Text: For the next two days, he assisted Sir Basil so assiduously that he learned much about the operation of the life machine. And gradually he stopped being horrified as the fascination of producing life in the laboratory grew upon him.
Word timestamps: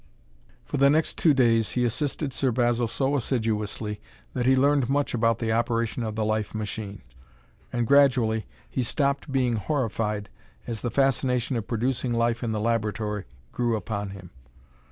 For 0.65 0.77
the 0.77 0.89
next 0.89 1.19
two 1.19 1.31
days, 1.35 1.73
he 1.73 1.85
assisted 1.85 2.33
Sir 2.33 2.49
Basil 2.51 2.87
so 2.87 3.15
assiduously 3.15 4.01
that 4.33 4.47
he 4.47 4.55
learned 4.55 4.89
much 4.89 5.13
about 5.13 5.37
the 5.37 5.51
operation 5.51 6.01
of 6.01 6.15
the 6.15 6.25
life 6.25 6.55
machine. 6.55 7.03
And 7.71 7.85
gradually 7.85 8.47
he 8.67 8.81
stopped 8.81 9.31
being 9.31 9.57
horrified 9.57 10.29
as 10.65 10.81
the 10.81 10.89
fascination 10.89 11.55
of 11.55 11.67
producing 11.67 12.13
life 12.13 12.43
in 12.43 12.51
the 12.51 12.59
laboratory 12.59 13.25
grew 13.51 13.75
upon 13.75 14.09
him. 14.09 14.31